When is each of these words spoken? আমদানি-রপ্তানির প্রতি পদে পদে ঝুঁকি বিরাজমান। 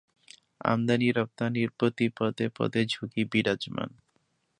আমদানি-রপ্তানির 0.65 1.69
প্রতি 1.71 2.05
পদে 2.17 2.45
পদে 2.57 2.81
ঝুঁকি 2.85 3.21
বিরাজমান। 3.31 3.89